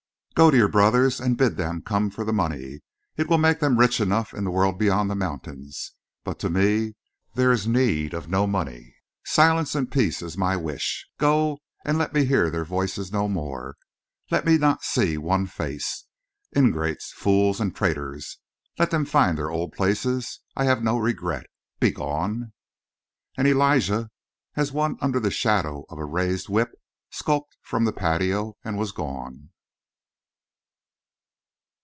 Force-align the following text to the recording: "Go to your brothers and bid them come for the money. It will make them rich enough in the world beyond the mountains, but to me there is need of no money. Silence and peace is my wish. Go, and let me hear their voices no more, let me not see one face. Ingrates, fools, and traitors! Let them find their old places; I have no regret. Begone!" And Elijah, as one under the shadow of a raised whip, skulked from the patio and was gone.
"Go 0.33 0.49
to 0.49 0.57
your 0.57 0.69
brothers 0.69 1.19
and 1.19 1.37
bid 1.37 1.55
them 1.55 1.83
come 1.83 2.09
for 2.09 2.23
the 2.25 2.33
money. 2.33 2.79
It 3.15 3.29
will 3.29 3.37
make 3.37 3.59
them 3.59 3.77
rich 3.77 3.99
enough 4.01 4.33
in 4.33 4.43
the 4.43 4.49
world 4.49 4.79
beyond 4.79 5.07
the 5.07 5.13
mountains, 5.15 5.91
but 6.23 6.39
to 6.39 6.49
me 6.49 6.95
there 7.35 7.51
is 7.51 7.67
need 7.67 8.15
of 8.15 8.27
no 8.27 8.47
money. 8.47 8.95
Silence 9.23 9.75
and 9.75 9.91
peace 9.91 10.19
is 10.23 10.37
my 10.39 10.55
wish. 10.55 11.05
Go, 11.19 11.59
and 11.85 11.99
let 11.99 12.11
me 12.13 12.25
hear 12.25 12.49
their 12.49 12.65
voices 12.65 13.11
no 13.11 13.27
more, 13.27 13.75
let 14.31 14.43
me 14.43 14.57
not 14.57 14.83
see 14.83 15.15
one 15.15 15.45
face. 15.45 16.05
Ingrates, 16.57 17.11
fools, 17.11 17.59
and 17.59 17.75
traitors! 17.75 18.37
Let 18.79 18.89
them 18.89 19.05
find 19.05 19.37
their 19.37 19.51
old 19.51 19.73
places; 19.73 20.39
I 20.55 20.63
have 20.63 20.81
no 20.81 20.97
regret. 20.97 21.45
Begone!" 21.79 22.53
And 23.37 23.47
Elijah, 23.47 24.09
as 24.55 24.71
one 24.71 24.97
under 25.01 25.19
the 25.19 25.29
shadow 25.29 25.85
of 25.89 25.99
a 25.99 26.05
raised 26.05 26.49
whip, 26.49 26.71
skulked 27.11 27.57
from 27.61 27.85
the 27.85 27.93
patio 27.93 28.55
and 28.63 28.75
was 28.75 28.91
gone. 28.91 29.49